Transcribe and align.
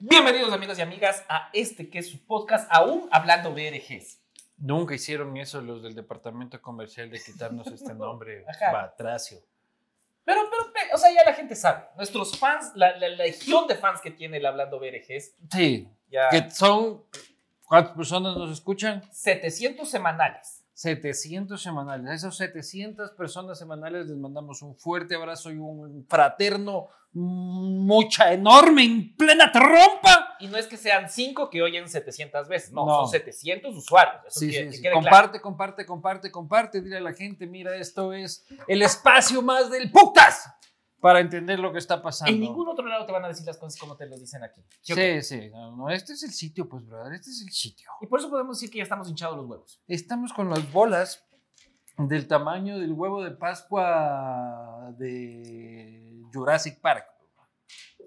Bienvenidos 0.00 0.52
amigos 0.52 0.78
y 0.78 0.82
amigas 0.82 1.24
a 1.28 1.50
este 1.52 1.90
que 1.90 1.98
es 1.98 2.10
su 2.10 2.24
podcast, 2.24 2.68
aún 2.70 3.08
hablando 3.10 3.52
BRGs. 3.52 4.20
Nunca 4.58 4.94
hicieron 4.94 5.36
eso 5.36 5.60
los 5.60 5.82
del 5.82 5.94
departamento 5.94 6.60
comercial 6.60 7.10
de 7.10 7.20
quitarnos 7.20 7.66
este 7.68 7.94
nombre 7.94 8.44
batracio. 8.72 9.38
Pero, 10.24 10.42
pero, 10.50 10.72
pe- 10.72 10.94
o 10.94 10.98
sea, 10.98 11.10
ya 11.12 11.24
la 11.24 11.32
gente 11.34 11.56
sabe. 11.56 11.84
Nuestros 11.96 12.38
fans, 12.38 12.72
la, 12.74 12.96
la, 12.96 13.08
la 13.08 13.24
legión 13.24 13.66
de 13.66 13.76
fans 13.76 14.00
que 14.00 14.10
tiene 14.10 14.36
el 14.36 14.46
hablando 14.46 14.78
BRGs, 14.78 15.34
Sí, 15.50 15.88
ya 16.10 16.28
que 16.28 16.50
son, 16.50 17.02
¿cuántas 17.64 17.94
personas 17.96 18.36
nos 18.36 18.50
escuchan? 18.52 19.02
700 19.10 19.88
semanales. 19.88 20.62
700 20.82 21.60
semanales. 21.60 22.06
A 22.08 22.14
esas 22.14 22.36
700 22.36 23.10
personas 23.10 23.58
semanales 23.58 24.06
les 24.06 24.16
mandamos 24.16 24.62
un 24.62 24.76
fuerte 24.76 25.16
abrazo 25.16 25.50
y 25.50 25.56
un 25.58 26.06
fraterno, 26.08 26.86
mucha, 27.12 28.32
enorme, 28.32 28.84
en 28.84 29.16
plena 29.16 29.50
trompa. 29.50 30.36
Y 30.38 30.46
no 30.46 30.56
es 30.56 30.68
que 30.68 30.76
sean 30.76 31.10
5 31.10 31.50
que 31.50 31.62
oyen 31.62 31.88
700 31.88 32.46
veces, 32.46 32.70
no, 32.72 32.86
No. 32.86 33.00
son 33.00 33.08
700 33.10 33.76
usuarios. 33.76 34.22
Eso 34.28 34.38
Sí, 34.38 34.50
que- 34.50 34.52
sí, 34.52 34.64
que 34.66 34.72
sí. 34.76 34.82
quede 34.82 34.92
claro. 34.92 35.02
Comparte, 35.04 35.40
comparte, 35.40 35.84
comparte, 35.86 36.30
comparte. 36.30 36.80
Dile 36.80 36.98
a 36.98 37.00
la 37.00 37.12
gente, 37.12 37.48
mira, 37.48 37.74
esto 37.74 38.12
es 38.12 38.46
el 38.68 38.82
espacio 38.82 39.42
más 39.42 39.70
del 39.72 39.90
putas 39.90 40.48
para 41.00 41.20
entender 41.20 41.58
lo 41.60 41.72
que 41.72 41.78
está 41.78 42.02
pasando. 42.02 42.32
En 42.32 42.40
ningún 42.40 42.68
otro 42.68 42.86
lado 42.86 43.06
te 43.06 43.12
van 43.12 43.24
a 43.24 43.28
decir 43.28 43.46
las 43.46 43.56
cosas 43.56 43.78
como 43.78 43.96
te 43.96 44.06
lo 44.06 44.16
dicen 44.18 44.42
aquí. 44.42 44.62
¿Sí 44.80 44.94
Sí, 44.94 45.22
sí. 45.22 45.50
No, 45.50 45.76
no, 45.76 45.90
este 45.90 46.12
es 46.14 46.22
el 46.24 46.30
sitio, 46.32 46.68
pues, 46.68 46.84
brother. 46.84 47.12
Este 47.14 47.30
es 47.30 47.42
el 47.42 47.50
sitio. 47.52 47.90
Y 48.00 48.06
por 48.06 48.18
eso 48.18 48.28
podemos 48.30 48.58
decir 48.58 48.70
que 48.70 48.78
ya 48.78 48.84
estamos 48.84 49.08
hinchados 49.08 49.36
los 49.36 49.46
huevos. 49.46 49.80
Estamos 49.86 50.32
con 50.32 50.50
las 50.50 50.70
bolas 50.72 51.24
del 51.98 52.26
tamaño 52.26 52.78
del 52.78 52.92
huevo 52.92 53.22
de 53.22 53.30
Pascua 53.32 54.92
de 54.98 56.22
Jurassic 56.32 56.80
Park. 56.80 57.06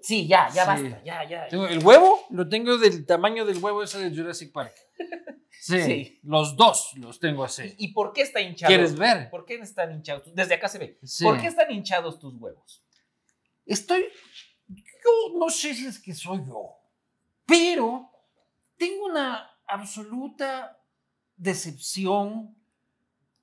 Sí, 0.02 0.26
ya, 0.26 0.48
ya 0.48 0.64
Sí. 0.76 0.82
basta, 0.82 1.04
ya, 1.04 1.24
ya. 1.28 1.46
El 1.46 1.84
huevo 1.84 2.18
lo 2.30 2.48
tengo 2.48 2.76
del 2.76 3.06
tamaño 3.06 3.44
del 3.44 3.58
huevo 3.62 3.82
ese 3.84 3.98
de 4.10 4.16
Jurassic 4.16 4.52
Park. 4.52 4.74
Sí, 5.64 5.80
Sí. 5.80 6.20
los 6.24 6.56
dos 6.56 6.90
los 6.96 7.20
tengo 7.20 7.44
así. 7.44 7.72
¿Y, 7.78 7.92
por 7.92 8.12
qué 8.12 8.22
está 8.22 8.40
hinchado? 8.40 8.68
¿Quieres 8.68 8.96
ver? 8.96 9.30
¿Por 9.30 9.44
qué 9.44 9.54
están 9.54 9.92
hinchados? 9.92 10.24
Desde 10.34 10.54
acá 10.54 10.68
se 10.68 10.78
ve. 10.78 10.98
Sí. 11.04 11.22
¿Por 11.22 11.40
qué 11.40 11.46
están 11.46 11.70
hinchados 11.70 12.18
tus 12.18 12.34
huevos? 12.34 12.82
Estoy, 13.64 14.06
yo 14.66 15.38
no 15.38 15.48
sé 15.50 15.72
si 15.72 15.86
es 15.86 16.00
que 16.00 16.14
soy 16.14 16.38
yo, 16.44 16.74
pero 17.46 18.10
tengo 18.76 19.04
una 19.06 19.48
absoluta 19.68 20.82
decepción 21.36 22.56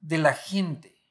de 0.01 0.17
la 0.17 0.33
gente. 0.33 1.01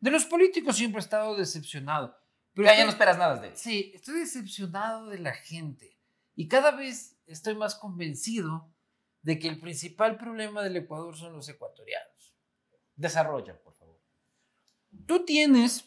De 0.00 0.10
los 0.10 0.26
políticos 0.26 0.76
siempre 0.76 0.98
he 0.98 1.04
estado 1.04 1.34
decepcionado. 1.36 2.14
Pero 2.52 2.66
Ya, 2.66 2.72
ya 2.72 2.80
estoy- 2.80 2.84
no 2.86 2.90
esperas 2.92 3.16
nada 3.18 3.36
de 3.40 3.48
eso. 3.48 3.56
Sí, 3.56 3.92
estoy 3.94 4.20
decepcionado 4.20 5.06
de 5.08 5.18
la 5.18 5.32
gente. 5.32 5.98
Y 6.36 6.46
cada 6.48 6.72
vez 6.72 7.16
estoy 7.26 7.54
más 7.54 7.74
convencido 7.74 8.68
de 9.22 9.38
que 9.38 9.48
el 9.48 9.60
principal 9.60 10.16
problema 10.16 10.62
del 10.62 10.76
Ecuador 10.76 11.16
son 11.16 11.32
los 11.32 11.48
ecuatorianos. 11.48 12.34
Desarrolla, 12.96 13.58
por 13.62 13.74
favor. 13.74 14.00
Tú 15.06 15.24
tienes 15.24 15.84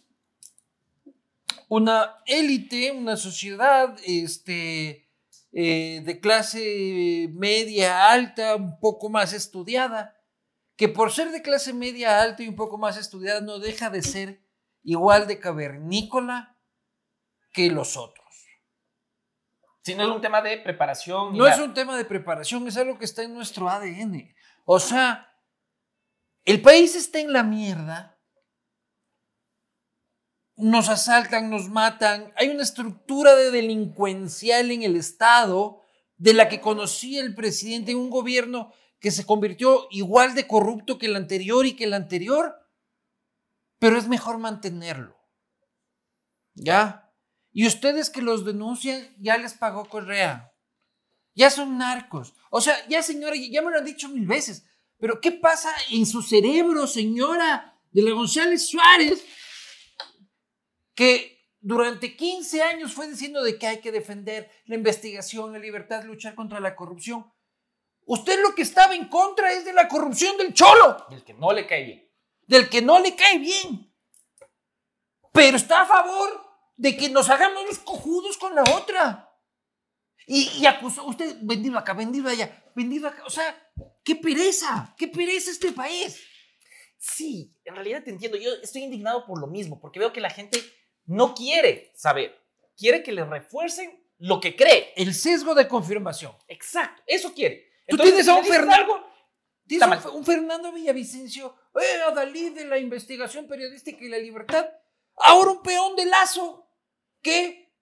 una 1.68 2.18
élite, 2.26 2.92
una 2.92 3.18
sociedad 3.18 3.96
este, 4.06 5.10
eh, 5.52 6.02
de 6.04 6.20
clase 6.20 7.30
media 7.34 8.12
alta, 8.12 8.56
un 8.56 8.80
poco 8.80 9.10
más 9.10 9.34
estudiada, 9.34 10.16
que 10.76 10.90
por 10.90 11.12
ser 11.12 11.32
de 11.32 11.42
clase 11.42 11.74
media 11.74 12.22
alta 12.22 12.44
y 12.44 12.48
un 12.48 12.56
poco 12.56 12.78
más 12.78 12.98
estudiada 12.98 13.42
no 13.42 13.60
deja 13.60 13.90
de 13.90 14.02
ser 14.02 14.42
igual 14.84 15.28
de 15.28 15.40
cavernícola 15.40 16.58
que 17.52 17.70
los 17.70 17.98
otros. 17.98 18.25
Si 19.86 19.94
no 19.94 20.02
es 20.02 20.10
un 20.10 20.22
tema 20.22 20.42
de 20.42 20.58
preparación. 20.58 21.38
No 21.38 21.46
es 21.46 21.60
un 21.60 21.76
tema 21.76 21.96
de 21.96 22.06
preparación, 22.06 22.68
es 22.68 22.76
algo 22.76 22.98
que 22.98 23.06
está 23.06 23.22
en 23.22 23.36
nuestro 23.36 23.70
ADN. 23.70 24.34
O 24.66 24.80
sea, 24.80 25.32
el 26.44 26.60
país 26.64 26.96
está 26.96 27.20
en 27.20 27.32
la 27.32 27.44
mierda. 27.44 28.20
Nos 30.56 30.90
asaltan, 30.90 31.52
nos 31.52 31.70
matan. 31.70 32.34
Hay 32.36 32.50
una 32.50 32.64
estructura 32.64 33.36
de 33.36 33.52
delincuencial 33.52 34.72
en 34.72 34.82
el 34.82 34.96
Estado 34.96 35.84
de 36.18 36.34
la 36.34 36.50
que 36.50 36.62
conocía 36.62 37.22
el 37.22 37.36
presidente 37.36 37.92
en 37.92 38.00
un 38.00 38.10
gobierno 38.10 38.74
que 39.00 39.12
se 39.12 39.24
convirtió 39.24 39.88
igual 39.92 40.34
de 40.34 40.48
corrupto 40.48 40.98
que 40.98 41.06
el 41.06 41.16
anterior 41.16 41.64
y 41.68 41.76
que 41.76 41.84
el 41.84 41.94
anterior. 41.94 42.56
Pero 43.78 44.00
es 44.00 44.08
mejor 44.08 44.40
mantenerlo. 44.40 45.16
¿Ya? 46.56 47.05
Y 47.58 47.66
ustedes 47.66 48.10
que 48.10 48.22
los 48.22 48.44
denuncian, 48.44 49.16
ya 49.18 49.38
les 49.38 49.54
pagó 49.54 49.86
Correa. 49.86 50.52
Ya 51.36 51.50
son 51.50 51.78
narcos. 51.78 52.34
O 52.50 52.60
sea, 52.60 52.76
ya 52.90 53.02
señora, 53.02 53.34
ya 53.38 53.62
me 53.62 53.72
lo 53.72 53.78
han 53.78 53.86
dicho 53.86 54.10
mil 54.10 54.28
veces. 54.28 54.66
Pero 54.98 55.22
¿qué 55.22 55.32
pasa 55.32 55.74
en 55.90 56.06
su 56.06 56.22
cerebro, 56.22 56.86
señora 56.86 57.80
de 57.92 58.02
la 58.02 58.12
González 58.12 58.68
Suárez? 58.68 59.24
Que 60.94 61.48
durante 61.62 62.18
15 62.18 62.62
años 62.62 62.94
fue 62.94 63.08
diciendo 63.08 63.42
de 63.42 63.58
que 63.58 63.68
hay 63.68 63.80
que 63.80 63.94
defender 63.94 64.52
la 64.66 64.76
investigación, 64.76 65.54
la 65.54 65.60
libertad, 65.60 66.04
luchar 66.04 66.36
contra 66.36 66.60
la 66.60 66.76
corrupción. 66.76 67.32
Usted 68.06 68.38
lo 68.42 68.54
que 68.54 68.64
estaba 68.64 68.96
en 68.96 69.08
contra 69.08 69.54
es 69.54 69.64
de 69.64 69.72
la 69.72 69.88
corrupción 69.88 70.38
del 70.38 70.54
cholo 70.54 71.06
Y 71.10 71.14
el 71.14 71.24
que 71.24 71.34
no 71.34 71.54
le 71.54 71.66
cae 71.66 71.86
bien. 71.86 72.12
del 72.48 72.68
que 72.68 72.82
no 72.82 73.00
le 73.00 73.16
cae 73.16 73.40
bien. 73.40 73.96
Pero 75.32 75.56
está 75.56 75.84
a 75.84 75.86
favor 75.86 76.45
de 76.78 76.98
que 76.98 77.10
nos 77.10 77.30
hagamos 77.30 77.66
los 77.66 77.80
cojudos 77.80 78.38
con 78.38 78.56
la 78.56 78.64
otra. 78.76 79.32
Y, 80.28 80.50
y 80.60 80.66
acusó, 80.66 81.06
usted 81.06 81.38
vendido 81.42 81.78
acá, 81.78 81.94
vendido 81.94 82.30
allá, 82.30 82.64
vendido 82.76 83.08
acá. 83.08 83.24
O 83.26 83.30
sea, 83.30 83.56
qué 84.04 84.16
pereza, 84.16 84.94
qué 84.98 85.08
pereza 85.08 85.52
este 85.52 85.72
país. 85.72 86.20
Sí, 86.98 87.56
en 87.64 87.76
realidad 87.76 88.04
te 88.04 88.10
entiendo. 88.10 88.38
Yo 88.38 88.52
estoy 88.64 88.84
indignado 88.84 89.26
por 89.26 89.40
lo 89.40 89.48
mismo, 89.48 89.80
porque 89.80 90.00
veo 90.00 90.12
que 90.12 90.22
la 90.22 90.30
gente 90.30 90.60
no 91.06 91.36
quiere 91.36 91.92
saber. 91.96 92.36
Quiere 92.76 93.04
que 93.04 93.12
le 93.12 93.24
refuercen 93.24 94.04
lo 94.18 94.40
que 94.40 94.56
cree. 94.56 94.94
El 94.96 95.14
sesgo 95.14 95.54
de 95.54 95.68
confirmación. 95.68 96.36
Exacto, 96.48 97.04
eso 97.06 97.34
quiere. 97.34 97.70
Tú 97.88 97.96
Entonces, 97.96 98.16
tienes 98.16 98.28
a 98.28 98.36
un 98.36 98.46
Fernando. 98.46 99.08
Tienes 99.68 100.06
un, 100.06 100.16
un 100.16 100.26
Fernando 100.26 100.72
Villavicencio, 100.72 101.56
eh, 101.76 102.02
a 102.08 102.12
Dalí 102.12 102.50
de 102.50 102.66
la 102.66 102.78
investigación 102.78 103.48
periodística 103.48 104.04
y 104.04 104.10
la 104.10 104.18
libertad. 104.18 104.68
Ahora 105.18 105.52
un 105.52 105.64
peón 105.64 105.96
de 105.96 106.06
lazo 106.06 106.65
que 107.26 107.74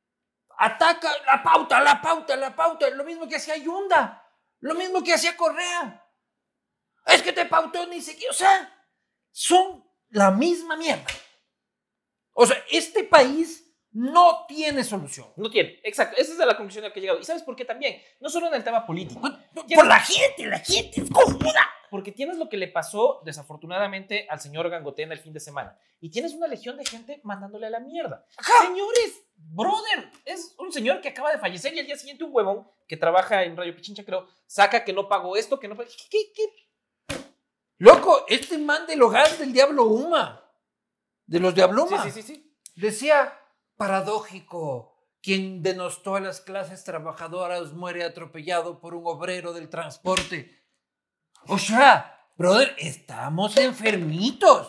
ataca 0.57 1.11
la 1.25 1.43
pauta, 1.43 1.81
la 1.81 2.01
pauta, 2.01 2.37
la 2.37 2.55
pauta. 2.55 2.89
Lo 2.91 3.03
mismo 3.03 3.27
que 3.27 3.35
hacía 3.35 3.57
Yunda, 3.57 4.25
lo 4.61 4.73
mismo 4.73 5.03
que 5.03 5.13
hacía 5.13 5.35
Correa. 5.35 6.01
Es 7.05 7.21
que 7.21 7.33
te 7.33 7.45
pautó 7.45 7.85
ni 7.87 8.01
siquiera. 8.01 8.31
O 8.31 8.33
sea, 8.33 8.87
son 9.33 9.85
la 10.11 10.31
misma 10.31 10.77
mierda. 10.77 11.11
O 12.31 12.45
sea, 12.45 12.63
este 12.71 13.03
país 13.03 13.62
no 13.93 14.45
tiene 14.47 14.83
solución. 14.83 15.27
No 15.35 15.49
tiene, 15.49 15.79
exacto. 15.83 16.17
Esa 16.19 16.31
es 16.33 16.37
la 16.37 16.57
conclusión 16.57 16.83
a 16.83 16.87
la 16.87 16.93
que 16.93 16.99
he 16.99 17.01
llegado. 17.01 17.19
¿Y 17.19 17.23
sabes 17.23 17.43
por 17.43 17.55
qué 17.55 17.63
también? 17.63 18.01
No 18.19 18.29
solo 18.29 18.47
en 18.47 18.55
el 18.55 18.63
tema 18.63 18.85
político. 18.85 19.21
Por 19.21 19.85
la 19.85 19.99
gente, 19.99 20.47
la 20.47 20.59
gente 20.59 21.01
es 21.01 21.09
cojuda. 21.09 21.69
Porque 21.89 22.11
tienes 22.11 22.37
lo 22.37 22.49
que 22.49 22.57
le 22.57 22.67
pasó, 22.69 23.21
desafortunadamente, 23.23 24.25
al 24.27 24.39
señor 24.39 24.67
Gangotena 24.67 25.13
el 25.13 25.19
fin 25.19 25.31
de 25.31 25.39
semana. 25.39 25.77
Y 26.01 26.09
tienes 26.09 26.33
una 26.33 26.47
legión 26.47 26.75
de 26.75 26.85
gente 26.85 27.21
mandándole 27.23 27.67
a 27.67 27.69
la 27.69 27.79
mierda. 27.79 28.25
Señores, 28.61 29.23
brother, 29.35 30.09
es 30.25 30.55
un 30.57 30.71
señor 30.71 31.01
que 31.01 31.09
acaba 31.09 31.31
de 31.31 31.37
fallecer 31.37 31.71
y 31.75 31.79
al 31.79 31.85
día 31.85 31.95
siguiente 31.95 32.23
un 32.23 32.33
huevón 32.33 32.67
que 32.87 32.97
trabaja 32.97 33.43
en 33.43 33.55
Radio 33.55 33.75
Pichincha, 33.75 34.03
creo, 34.03 34.27
saca 34.47 34.83
que 34.83 34.91
no 34.91 35.07
pagó 35.07 35.37
esto, 35.37 35.59
que 35.59 35.67
no 35.67 35.77
pagó... 35.77 35.87
¿Qué, 36.09 36.31
qué? 36.33 37.23
Loco, 37.77 38.25
este 38.27 38.57
man 38.57 38.87
del 38.87 39.01
hogar 39.01 39.29
del 39.37 39.53
Diablo 39.53 39.85
Uma, 39.85 40.43
de 41.27 41.39
los 41.39 41.53
Diabluma, 41.53 42.01
Sí, 42.03 42.11
sí, 42.11 42.21
sí, 42.23 42.35
sí. 42.35 42.57
decía, 42.75 43.37
paradójico, 43.75 44.93
quien 45.21 45.61
denostó 45.61 46.15
a 46.15 46.19
las 46.19 46.41
clases 46.41 46.83
trabajadoras 46.83 47.73
muere 47.73 48.03
atropellado 48.03 48.79
por 48.79 48.93
un 48.93 49.03
obrero 49.05 49.53
del 49.53 49.69
transporte. 49.69 50.63
O 51.47 51.57
sea, 51.57 52.29
brother, 52.37 52.75
estamos 52.77 53.57
enfermitos. 53.57 54.67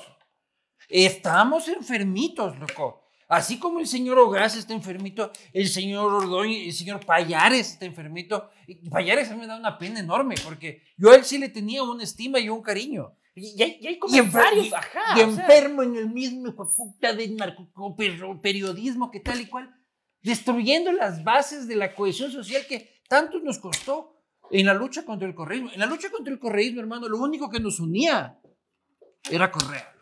Estamos 0.89 1.69
enfermitos, 1.69 2.59
loco. 2.59 3.05
Así 3.29 3.59
como 3.59 3.81
el 3.81 3.87
señor 3.87 4.19
Ogras 4.19 4.55
está 4.55 4.75
enfermito, 4.75 5.33
el 5.53 5.69
señor 5.69 6.13
Ordóñez, 6.13 6.67
el 6.67 6.73
señor 6.73 7.05
Payares 7.05 7.71
está 7.73 7.87
enfermito. 7.87 8.51
Y 8.67 8.89
Payares 8.91 9.31
a 9.31 9.37
me 9.37 9.47
da 9.47 9.57
una 9.57 9.79
pena 9.79 10.01
enorme 10.01 10.35
porque 10.45 10.83
yo 10.97 11.11
a 11.11 11.17
él 11.17 11.25
sí 11.25 11.39
le 11.39 11.49
tenía 11.49 11.83
una 11.83 12.05
estima 12.05 12.39
y 12.39 12.49
un 12.49 12.63
cariño. 12.63 13.17
Y, 13.37 13.61
hay, 13.63 13.79
y 13.81 13.87
hay 13.89 13.95
Y, 13.95 13.97
enfer- 13.97 13.99
comentarios, 14.01 14.67
y- 14.69 14.75
ajá. 14.75 15.01
y 15.09 15.13
o 15.13 15.17
sea, 15.17 15.25
enfermo 15.45 15.83
en 15.83 15.97
el 15.97 16.09
mismo 16.09 16.55
puta 16.55 17.13
de 17.13 17.29
narcoperiodismo 17.29 19.11
que 19.11 19.21
tal 19.21 19.41
y 19.41 19.47
cual, 19.47 19.75
destruyendo 20.23 20.93
las 20.93 21.23
bases 21.25 21.67
de 21.69 21.77
la 21.77 21.95
cohesión 21.95 22.31
social 22.31 22.65
que 22.69 23.01
tanto 23.09 23.39
nos 23.41 23.59
costó 23.59 24.17
en 24.51 24.67
la 24.67 24.75
lucha 24.75 25.05
contra 25.05 25.27
el 25.29 25.35
correísmo. 25.35 25.71
En 25.73 25.81
la 25.81 25.87
lucha 25.87 26.11
contra 26.11 26.33
el 26.33 26.39
correísmo, 26.39 26.81
hermano, 26.81 27.09
lo 27.09 27.19
único 27.19 27.51
que 27.51 27.61
nos 27.61 27.81
unía 27.81 28.39
era 29.31 29.51
Correa. 29.51 29.93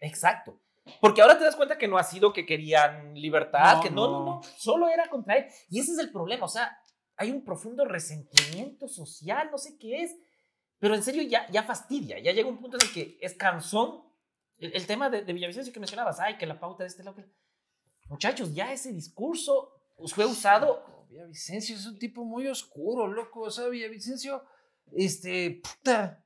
Exacto. 0.00 0.60
Porque 1.00 1.20
ahora 1.20 1.36
te 1.36 1.44
das 1.44 1.56
cuenta 1.56 1.76
que 1.76 1.88
no 1.88 1.98
ha 1.98 2.04
sido 2.04 2.32
que 2.32 2.46
querían 2.46 3.14
libertad, 3.14 3.76
No, 3.76 3.82
que 3.82 3.90
no, 3.90 4.06
no, 4.06 4.18
no. 4.20 4.24
no, 4.36 4.40
solo 4.56 4.88
era 4.88 5.08
contra 5.08 5.36
él. 5.36 5.46
Y 5.68 5.80
ese 5.80 5.92
es 5.92 5.98
el 5.98 6.10
problema, 6.12 6.46
o 6.46 6.48
sea, 6.48 6.78
hay 7.16 7.30
un 7.30 7.44
profundo 7.44 7.84
resentimiento 7.84 8.88
social, 8.88 9.48
no 9.50 9.58
sé 9.58 9.76
qué 9.78 10.02
es, 10.04 10.16
pero 10.78 10.94
en 10.94 11.02
serio 11.02 11.22
ya, 11.22 11.48
ya 11.50 11.62
fastidia, 11.62 12.18
ya 12.18 12.32
llega 12.32 12.48
un 12.48 12.58
punto 12.58 12.76
en 12.76 12.86
el 12.86 12.92
que 12.92 13.18
es 13.20 13.34
cansón. 13.34 14.04
El, 14.58 14.86
tema 14.86 15.08
de, 15.10 15.22
Villavicencio 15.22 15.72
que 15.72 15.80
mencionabas, 15.80 16.18
ay, 16.20 16.36
que 16.36 16.46
la 16.46 16.58
pauta 16.58 16.82
de 16.82 16.88
este 16.88 17.04
lado. 17.04 17.24
Muchachos, 18.08 18.54
ya 18.54 18.72
ese 18.72 18.92
discurso 18.92 19.72
fue 20.14 20.26
usado. 20.26 21.06
Villavicencio 21.08 21.76
es 21.76 21.86
un 21.86 21.98
tipo 21.98 22.24
muy 22.24 22.46
oscuro, 22.48 23.06
loco. 23.06 23.42
O 23.42 23.50
sea, 23.50 23.68
Villavicencio, 23.68 24.42
este, 24.92 25.62
puta, 25.62 26.24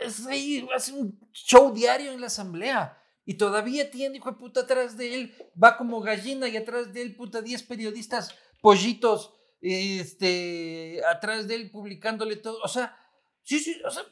es 0.00 0.26
ahí, 0.26 0.66
hace 0.74 0.92
un 0.92 1.18
show 1.32 1.72
diario 1.72 2.12
en 2.12 2.20
la 2.20 2.28
asamblea. 2.28 2.98
Y 3.24 3.34
todavía 3.34 3.90
tiene, 3.90 4.16
hijo 4.16 4.32
de 4.32 4.38
puta, 4.38 4.60
atrás 4.60 4.96
de 4.96 5.14
él, 5.14 5.34
va 5.62 5.76
como 5.76 6.00
gallina 6.00 6.48
y 6.48 6.56
atrás 6.56 6.92
de 6.92 7.02
él, 7.02 7.14
puta, 7.14 7.40
10 7.40 7.62
periodistas 7.64 8.34
pollitos, 8.60 9.32
este, 9.60 11.00
atrás 11.08 11.46
de 11.46 11.54
él 11.54 11.70
publicándole 11.70 12.36
todo. 12.36 12.58
O 12.62 12.68
sea, 12.68 12.96
sí, 13.42 13.58
sí, 13.60 13.80
o 13.84 13.90
sea, 13.90 14.04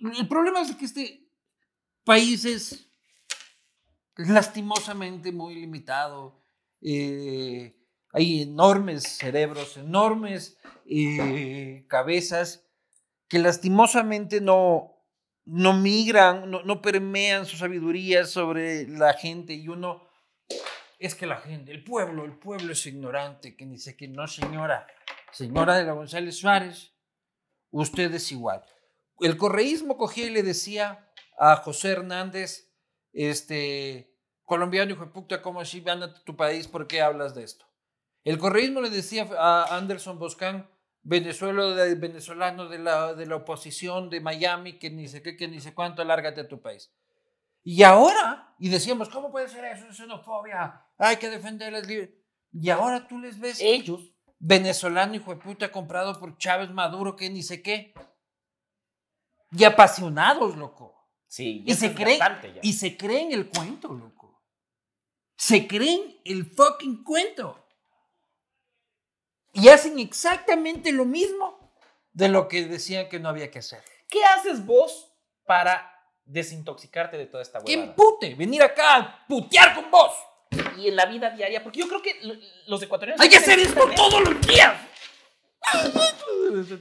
el 0.00 0.28
problema 0.28 0.60
es 0.62 0.74
que 0.74 0.84
este 0.84 1.28
país 2.04 2.44
es 2.44 2.90
lastimosamente 4.16 5.32
muy 5.32 5.54
limitado. 5.54 6.42
Eh, 6.80 7.76
hay 8.12 8.42
enormes 8.42 9.04
cerebros, 9.04 9.76
enormes 9.76 10.58
eh, 10.86 11.84
cabezas 11.88 12.66
que 13.28 13.38
lastimosamente 13.38 14.40
no, 14.40 14.96
no 15.44 15.72
migran, 15.72 16.50
no, 16.50 16.82
permean 16.82 17.46
su 17.46 17.56
sabiduría 17.56 18.26
sobre 18.26 18.88
la 18.88 19.12
gente 19.14 19.52
y 19.54 19.68
uno 19.68 20.08
es 20.98 21.14
que 21.14 21.26
la 21.26 21.36
gente, 21.36 21.70
el 21.70 21.84
pueblo, 21.84 22.24
el 22.24 22.38
pueblo 22.38 22.72
es 22.72 22.84
ignorante, 22.86 23.56
que 23.56 23.64
dice 23.64 23.96
que 23.96 24.08
no, 24.08 24.26
señora, 24.26 24.86
señora 25.30 25.76
de 25.76 25.84
la 25.84 25.92
González 25.92 26.36
Suárez, 26.36 26.89
usted 27.70 28.12
es 28.14 28.30
igual. 28.32 28.64
El 29.20 29.36
correísmo 29.36 29.96
cogía 29.96 30.26
y 30.26 30.30
le 30.30 30.42
decía 30.42 31.10
a 31.38 31.56
José 31.56 31.90
Hernández, 31.90 32.70
este, 33.12 34.14
colombiano, 34.44 34.92
hijo 34.92 35.04
de 35.04 35.10
puta, 35.10 35.42
¿cómo 35.42 35.60
así? 35.60 35.82
Ándate 35.86 36.20
a 36.20 36.24
tu 36.24 36.36
país, 36.36 36.68
¿por 36.68 36.86
qué 36.86 37.00
hablas 37.02 37.34
de 37.34 37.44
esto? 37.44 37.66
El 38.24 38.38
correísmo 38.38 38.80
le 38.80 38.90
decía 38.90 39.28
a 39.38 39.76
Anderson 39.76 40.18
Boscan, 40.18 40.68
Venezuela, 41.02 41.84
venezolano 41.96 42.68
de 42.68 42.78
la, 42.78 43.14
de 43.14 43.26
la 43.26 43.36
oposición 43.36 44.10
de 44.10 44.20
Miami, 44.20 44.78
que 44.78 44.90
ni 44.90 45.08
sé 45.08 45.22
qué, 45.22 45.36
que 45.36 45.48
ni 45.48 45.60
sé 45.60 45.74
cuánto, 45.74 46.04
lárgate 46.04 46.42
a 46.42 46.48
tu 46.48 46.60
país. 46.60 46.92
Y 47.62 47.82
ahora, 47.82 48.54
y 48.58 48.68
decíamos, 48.68 49.08
¿cómo 49.08 49.30
puede 49.30 49.48
ser 49.48 49.64
eso? 49.64 49.86
Es 49.88 49.96
xenofobia, 49.96 50.84
hay 50.98 51.16
que 51.16 51.30
defenderles. 51.30 52.10
Y 52.52 52.70
ahora 52.70 53.06
tú 53.06 53.18
les 53.18 53.38
ves, 53.38 53.60
ellos, 53.60 54.09
venezolano, 54.40 55.14
hijo 55.14 55.32
de 55.32 55.40
puta, 55.40 55.70
comprado 55.70 56.18
por 56.18 56.36
Chávez 56.38 56.70
Maduro, 56.70 57.14
que 57.14 57.30
ni 57.30 57.42
sé 57.42 57.62
qué. 57.62 57.94
Y 59.52 59.64
apasionados, 59.64 60.56
loco. 60.56 60.96
Sí, 61.28 61.62
y 61.64 61.74
se, 61.74 61.94
creen, 61.94 62.20
y 62.60 62.72
se 62.72 62.96
creen 62.96 63.30
el 63.30 63.48
cuento, 63.48 63.92
loco. 63.92 64.42
Se 65.36 65.68
creen 65.68 66.20
el 66.24 66.44
fucking 66.44 67.04
cuento 67.04 67.64
y 69.52 69.68
hacen 69.68 69.98
exactamente 70.00 70.90
lo 70.90 71.04
mismo 71.04 71.72
de 72.12 72.28
lo 72.28 72.48
que 72.48 72.66
decían 72.66 73.08
que 73.08 73.20
no 73.20 73.28
había 73.28 73.50
que 73.50 73.60
hacer. 73.60 73.82
¿Qué 74.08 74.24
haces 74.24 74.66
vos 74.66 75.12
para 75.44 76.04
desintoxicarte 76.24 77.16
de 77.16 77.26
toda 77.26 77.42
esta 77.42 77.60
huevada? 77.60 77.86
¿Qué 77.86 77.92
pute? 77.94 78.34
Venir 78.34 78.62
acá 78.62 78.96
a 78.96 79.26
putear 79.26 79.74
con 79.74 79.90
vos. 79.90 80.12
Y 80.78 80.88
en 80.88 80.96
la 80.96 81.06
vida 81.06 81.30
diaria, 81.30 81.62
porque 81.62 81.80
yo 81.80 81.88
creo 81.88 82.02
que 82.02 82.20
los 82.66 82.82
ecuatorianos... 82.82 83.20
Hay 83.20 83.28
que 83.28 83.36
hacer 83.36 83.58
esto 83.58 83.80
todos 83.94 84.20
los 84.28 84.46
días. 84.46 84.74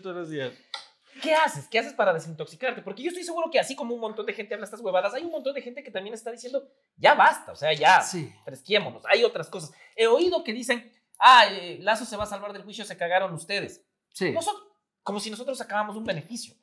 todos 0.02 0.16
los 0.16 0.30
días. 0.30 0.54
¿Qué 1.22 1.34
haces? 1.34 1.68
¿Qué 1.68 1.80
haces 1.80 1.94
para 1.94 2.14
desintoxicarte? 2.14 2.82
Porque 2.82 3.04
yo 3.04 3.10
estoy 3.10 3.24
seguro 3.24 3.50
que 3.52 3.60
así 3.60 3.76
como 3.76 3.94
un 3.94 4.02
montón 4.02 4.26
de 4.26 4.34
gente 4.34 4.54
habla 4.54 4.66
estas 4.66 4.82
huevadas, 4.82 5.14
hay 5.14 5.24
un 5.24 5.32
montón 5.32 5.54
de 5.54 5.62
gente 5.62 5.84
que 5.84 5.92
también 5.92 6.14
está 6.14 6.32
diciendo, 6.32 6.68
ya 6.96 7.14
basta, 7.14 7.52
o 7.52 7.56
sea, 7.56 7.74
ya, 7.74 8.02
sí. 8.02 8.34
fresquiémonos. 8.46 9.04
Hay 9.06 9.24
otras 9.24 9.50
cosas. 9.50 9.72
He 9.96 10.08
oído 10.08 10.44
que 10.44 10.54
dicen, 10.54 10.92
ah, 11.20 11.46
eh, 11.50 11.78
Lazo 11.82 12.06
se 12.06 12.16
va 12.16 12.24
a 12.24 12.28
salvar 12.28 12.54
del 12.54 12.64
juicio, 12.64 12.86
se 12.86 12.98
cagaron 12.98 13.34
ustedes. 13.34 13.84
Sí. 14.14 14.34
como 15.04 15.20
si 15.20 15.30
nosotros 15.30 15.58
sacábamos 15.58 15.96
un 15.96 16.06
beneficio. 16.06 16.56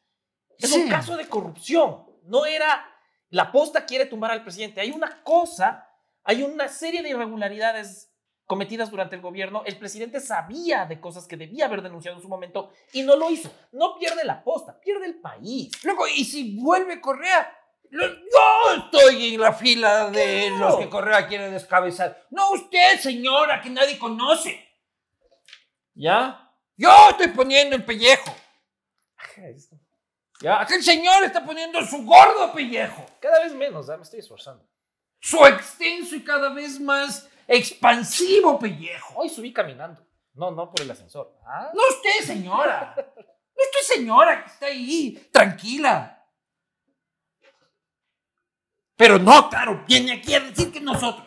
Es 0.59 0.73
un 0.73 0.89
caso 0.89 1.17
de 1.17 1.29
corrupción. 1.29 2.07
No 2.25 2.47
era 2.47 2.85
la 3.31 3.53
posta 3.53 3.87
quiere 3.87 4.07
tumbar 4.07 4.31
al 4.31 4.43
presidente. 4.43 4.81
Hay 4.81 4.91
una 4.91 5.23
cosa, 5.23 5.86
hay 6.27 6.43
una 6.43 6.69
serie 6.69 7.03
de 7.03 7.11
irregularidades 7.11 8.13
cometidas 8.47 8.91
durante 8.91 9.15
el 9.15 9.23
gobierno. 9.23 9.63
El 9.65 9.79
presidente 9.79 10.19
sabía 10.19 10.85
de 10.85 11.01
cosas 11.01 11.27
que 11.27 11.37
debía 11.37 11.67
haber 11.67 11.83
denunciado 11.83 12.17
en 12.17 12.23
su 12.23 12.29
momento 12.29 12.73
y 12.93 13.03
no 13.03 13.15
lo 13.15 13.31
hizo. 13.31 13.51
No 13.71 13.97
pierde 13.97 14.25
la 14.25 14.43
posta, 14.43 14.79
pierde 14.81 15.07
el 15.07 15.21
país. 15.21 15.71
Luego, 15.85 16.07
y 16.09 16.25
si 16.25 16.59
vuelve 16.61 17.01
Correa, 17.01 17.57
yo 17.89 18.03
estoy 18.77 19.35
en 19.35 19.41
la 19.41 19.53
fila 19.53 20.11
de 20.11 20.51
los 20.51 20.77
que 20.77 20.89
Correa 20.89 21.29
quiere 21.29 21.49
descabezar. 21.49 22.27
No 22.31 22.51
usted, 22.51 22.99
señora, 22.99 23.61
que 23.61 23.71
nadie 23.71 23.97
conoce. 23.97 24.69
¿Ya? 25.95 26.53
Yo 26.77 26.91
estoy 27.11 27.29
poniendo 27.29 27.77
el 27.77 27.85
pellejo. 27.85 28.35
¿Ya? 30.41 30.61
Aquel 30.61 30.83
señor 30.83 31.23
está 31.23 31.45
poniendo 31.45 31.81
su 31.87 32.05
gordo 32.05 32.53
pellejo. 32.53 33.07
Cada 33.21 33.45
vez 33.45 33.55
menos, 33.55 33.87
me 33.87 34.03
estoy 34.03 34.19
esforzando. 34.19 34.67
Su 35.27 35.45
extenso 35.45 36.15
y 36.15 36.23
cada 36.23 36.51
vez 36.51 36.79
más 36.79 37.29
expansivo 37.49 38.61
pellejo. 38.61 39.15
Hoy 39.17 39.29
subí 39.29 39.53
caminando. 39.53 40.01
No, 40.35 40.53
no 40.53 40.71
por 40.71 40.81
el 40.81 40.91
ascensor. 40.93 41.37
¿Ah? 41.45 41.69
No 41.75 41.83
usted, 41.91 42.25
señora. 42.25 42.95
No 42.97 43.63
usted, 43.65 43.95
señora, 43.97 44.45
que 44.45 44.51
está 44.53 44.67
ahí, 44.67 45.29
tranquila. 45.33 46.25
Pero 48.95 49.19
no, 49.19 49.51
claro, 49.51 49.83
viene 49.89 50.13
aquí 50.13 50.33
a 50.33 50.39
decir 50.39 50.71
que 50.71 50.81
nosotros. 50.81 51.27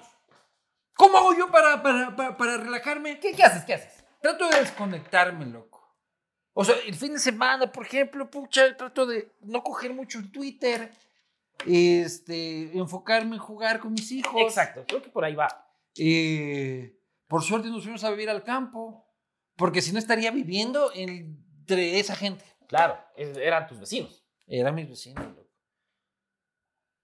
¿Cómo 0.93 1.17
hago 1.17 1.33
yo 1.33 1.51
para, 1.51 1.83
para, 1.83 2.57
relajarme? 2.57 3.19
¿Qué, 3.19 3.33
¿Qué 3.33 3.43
haces? 3.43 3.65
¿Qué 3.65 3.73
haces? 3.73 4.01
Trato 4.21 4.47
de 4.47 4.61
desconectarme, 4.61 5.45
loco. 5.45 5.93
O 6.53 6.63
sea, 6.63 6.77
el 6.85 6.95
fin 6.95 7.15
de 7.15 7.19
semana, 7.19 7.69
por 7.69 7.85
ejemplo, 7.85 8.31
pucha, 8.31 8.77
trato 8.77 9.05
de 9.05 9.33
no 9.41 9.61
coger 9.61 9.93
mucho 9.93 10.19
en 10.19 10.31
Twitter, 10.31 10.89
este, 11.65 12.77
enfocarme 12.77 13.35
en 13.35 13.41
jugar 13.41 13.79
con 13.79 13.93
mis 13.93 14.11
hijos. 14.11 14.41
Exacto, 14.41 14.83
creo 14.87 15.01
que 15.01 15.09
por 15.09 15.25
ahí 15.25 15.35
va. 15.35 15.47
Eh, 15.97 16.97
por 17.27 17.43
suerte 17.43 17.69
nos 17.69 17.83
fuimos 17.83 18.03
a 18.03 18.11
vivir 18.11 18.29
al 18.29 18.43
campo, 18.43 19.05
porque 19.55 19.81
si 19.81 19.91
no 19.91 19.99
estaría 19.99 20.31
viviendo 20.31 20.91
entre 20.93 21.99
esa 21.99 22.15
gente. 22.15 22.45
Claro, 22.67 22.97
eran 23.15 23.67
tus 23.67 23.79
vecinos. 23.79 24.23
Eran 24.47 24.75
mis 24.75 24.89
vecinos, 24.89 25.25
loco. 25.25 25.49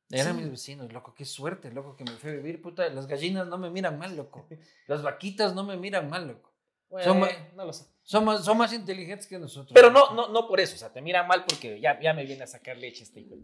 Eran 0.09 0.37
mis 0.37 0.49
vecinos, 0.49 0.93
loco, 0.93 1.13
qué 1.13 1.25
suerte, 1.25 1.71
loco, 1.71 1.95
que 1.95 2.03
me 2.03 2.11
fui 2.11 2.29
a 2.29 2.33
vivir, 2.33 2.61
puta. 2.61 2.87
Las 2.89 3.07
gallinas 3.07 3.47
no 3.47 3.57
me 3.57 3.69
miran 3.69 3.97
mal, 3.97 4.15
loco. 4.15 4.47
Las 4.87 5.01
vaquitas 5.01 5.53
no 5.53 5.63
me 5.63 5.77
miran 5.77 6.09
mal, 6.09 6.27
loco. 6.27 6.54
Son, 7.03 7.19
más, 7.19 7.31
no 7.55 7.65
lo 7.65 7.73
sé. 7.73 7.85
Son, 8.03 8.23
más, 8.23 8.45
son 8.45 8.57
más 8.57 8.71
inteligentes 8.73 9.27
que 9.27 9.39
nosotros. 9.39 9.71
Pero 9.73 9.89
no, 9.89 10.13
no, 10.13 10.29
no 10.29 10.47
por 10.47 10.59
eso, 10.59 10.75
o 10.75 10.77
sea, 10.77 10.91
te 10.91 11.01
miran 11.01 11.27
mal 11.27 11.43
porque 11.45 11.79
ya, 11.79 11.99
ya 11.99 12.13
me 12.13 12.25
viene 12.25 12.43
a 12.43 12.47
sacar 12.47 12.77
leche 12.77 13.03
este 13.03 13.21
hijo. 13.21 13.35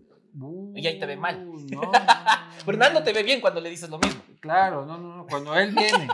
y 0.75 0.87
ahí 0.87 0.99
te 0.99 1.05
ve 1.05 1.15
mal. 1.15 1.45
No, 1.71 1.91
Fernando 2.65 3.01
te 3.03 3.13
ve 3.13 3.23
bien 3.23 3.41
cuando 3.41 3.59
le 3.61 3.69
dices 3.69 3.89
lo 3.89 3.97
mismo. 3.97 4.21
Claro, 4.39 4.85
no, 4.85 4.97
no, 4.97 5.15
no. 5.17 5.25
Cuando 5.25 5.55
él 5.55 5.71
viene, 5.71 6.07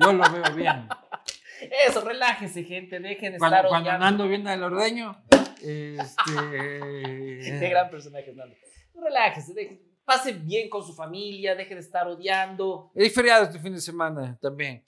yo 0.00 0.12
lo 0.12 0.30
veo 0.30 0.54
bien. 0.54 0.88
Eso, 1.86 2.00
relájese, 2.00 2.64
gente, 2.64 2.98
dejen 2.98 3.32
de 3.32 3.36
estar 3.36 3.68
Cuando 3.68 3.92
Nando 3.92 4.26
viene 4.26 4.50
al 4.50 4.62
ordeño, 4.64 5.22
este... 5.60 6.32
Qué 7.60 7.68
gran 7.70 7.88
personaje, 7.88 8.32
Nando. 8.34 8.56
Relájese, 8.94 9.80
pase 10.04 10.32
bien 10.32 10.68
con 10.68 10.84
su 10.84 10.92
familia, 10.92 11.54
deje 11.54 11.74
de 11.74 11.80
estar 11.80 12.06
odiando. 12.06 12.90
Hay 12.96 13.10
feriado 13.10 13.44
este 13.44 13.58
fin 13.58 13.72
de 13.72 13.80
semana 13.80 14.36
también. 14.40 14.82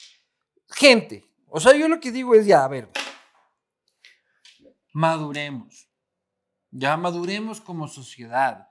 Gente, 0.68 1.24
o 1.56 1.60
sea, 1.60 1.76
yo 1.76 1.86
lo 1.86 2.00
que 2.00 2.10
digo 2.10 2.34
es 2.34 2.46
ya, 2.46 2.64
a 2.64 2.68
ver, 2.68 2.90
maduremos. 4.92 5.88
Ya 6.72 6.96
maduremos 6.96 7.60
como 7.60 7.86
sociedad. 7.86 8.66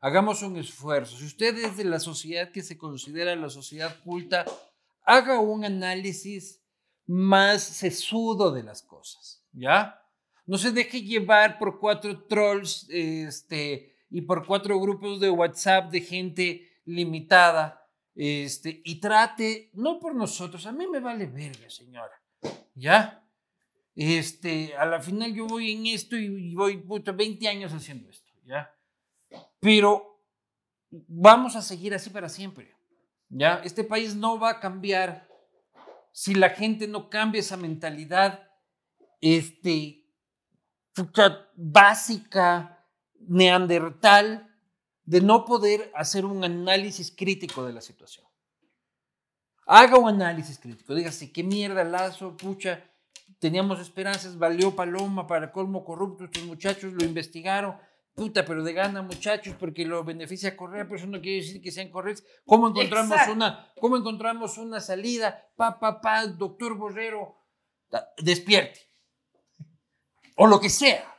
Hagamos 0.00 0.42
un 0.42 0.58
esfuerzo. 0.58 1.16
Si 1.16 1.24
usted 1.24 1.56
es 1.56 1.78
de 1.78 1.84
la 1.84 1.98
sociedad 1.98 2.52
que 2.52 2.62
se 2.62 2.76
considera 2.76 3.34
la 3.36 3.48
sociedad 3.48 3.98
culta, 4.04 4.44
haga 5.02 5.40
un 5.40 5.64
análisis 5.64 6.62
más 7.06 7.62
sesudo 7.62 8.52
de 8.52 8.64
las 8.64 8.82
cosas, 8.82 9.42
¿ya? 9.52 9.98
No 10.44 10.58
se 10.58 10.72
deje 10.72 11.00
llevar 11.00 11.58
por 11.58 11.80
cuatro 11.80 12.26
trolls, 12.26 12.86
este, 12.90 13.96
y 14.10 14.20
por 14.20 14.44
cuatro 14.44 14.78
grupos 14.78 15.20
de 15.20 15.30
WhatsApp 15.30 15.90
de 15.90 16.02
gente 16.02 16.70
limitada. 16.84 17.82
Este, 18.14 18.82
y 18.84 19.00
trate, 19.00 19.70
no 19.72 19.98
por 19.98 20.14
nosotros, 20.14 20.66
a 20.66 20.72
mí 20.72 20.86
me 20.86 21.00
vale 21.00 21.24
verga, 21.24 21.70
señora. 21.70 22.12
¿Ya? 22.76 23.26
Este, 23.94 24.76
a 24.76 24.84
la 24.84 25.00
final 25.00 25.34
yo 25.34 25.46
voy 25.46 25.72
en 25.72 25.86
esto 25.86 26.16
y 26.16 26.54
voy 26.54 26.76
puta, 26.76 27.12
20 27.12 27.48
años 27.48 27.72
haciendo 27.72 28.10
esto, 28.10 28.30
¿ya? 28.44 28.70
Pero 29.58 30.22
vamos 30.90 31.56
a 31.56 31.62
seguir 31.62 31.94
así 31.94 32.10
para 32.10 32.28
siempre, 32.28 32.76
¿ya? 33.30 33.62
Este 33.64 33.84
país 33.84 34.14
no 34.14 34.38
va 34.38 34.50
a 34.50 34.60
cambiar 34.60 35.26
si 36.12 36.34
la 36.34 36.50
gente 36.50 36.86
no 36.86 37.08
cambia 37.08 37.40
esa 37.40 37.56
mentalidad 37.56 38.50
este, 39.22 40.04
básica, 41.54 42.86
neandertal, 43.18 44.54
de 45.04 45.22
no 45.22 45.46
poder 45.46 45.90
hacer 45.94 46.26
un 46.26 46.44
análisis 46.44 47.10
crítico 47.10 47.64
de 47.64 47.72
la 47.72 47.80
situación. 47.80 48.25
Haga 49.66 49.98
un 49.98 50.08
análisis 50.08 50.60
crítico, 50.60 50.94
dígase, 50.94 51.32
qué 51.32 51.42
mierda, 51.42 51.82
Lazo, 51.82 52.36
pucha, 52.36 52.84
teníamos 53.40 53.80
esperanzas, 53.80 54.38
valió 54.38 54.76
Paloma 54.76 55.26
para 55.26 55.50
colmo 55.50 55.84
corrupto, 55.84 56.24
estos 56.24 56.44
muchachos 56.44 56.92
lo 56.92 57.04
investigaron, 57.04 57.76
puta, 58.14 58.44
pero 58.44 58.62
de 58.62 58.72
gana 58.72 59.02
muchachos 59.02 59.56
porque 59.58 59.84
lo 59.84 60.04
beneficia 60.04 60.56
Correa, 60.56 60.84
pero 60.84 60.96
eso 60.96 61.08
no 61.08 61.20
quiere 61.20 61.38
decir 61.38 61.60
que 61.60 61.72
sean 61.72 61.90
correctos. 61.90 62.24
¿Cómo 62.44 62.68
encontramos, 62.68 63.18
una, 63.28 63.72
¿cómo 63.80 63.96
encontramos 63.96 64.56
una 64.56 64.80
salida? 64.80 65.48
Pa, 65.56 65.80
pa, 65.80 66.00
pa, 66.00 66.24
doctor 66.28 66.76
Borrero, 66.76 67.36
despierte. 68.18 68.80
O 70.36 70.46
lo 70.46 70.60
que 70.60 70.70
sea. 70.70 71.12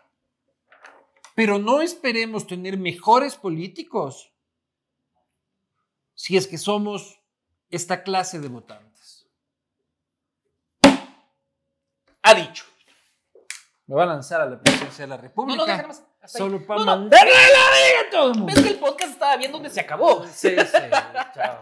Pero 1.36 1.60
no 1.60 1.82
esperemos 1.82 2.48
tener 2.48 2.78
mejores 2.78 3.36
políticos 3.36 4.32
si 6.16 6.38
es 6.38 6.48
que 6.48 6.58
somos 6.58 7.20
esta 7.70 8.04
clase 8.04 8.40
de 8.40 8.48
votantes. 8.48 9.28
Ha 12.24 12.34
dicho. 12.34 12.66
Me 13.86 13.96
va 13.96 14.04
a 14.04 14.08
lanzar 14.08 14.42
a 14.42 14.46
la 14.46 14.60
presidencia 14.60 15.06
de 15.06 15.10
la 15.10 15.18
República. 15.18 15.58
No, 15.58 15.66
no, 15.66 15.72
déjame 15.72 15.88
más. 15.88 16.04
Solo 16.26 16.66
para 16.66 16.84
mandarle 16.84 17.32
la 17.32 17.38
vida 17.40 18.08
a 18.08 18.12
todo 18.12 18.32
el 18.32 18.38
mundo. 18.38 18.54
Es 18.54 18.62
que 18.62 18.70
el 18.70 18.80
podcast 18.80 19.14
estaba 19.14 19.38
bien 19.38 19.52
donde 19.52 19.70
se 19.70 19.80
acabó. 19.80 20.26
Sí, 20.28 20.50
sí, 20.50 20.78
chao. 21.34 21.62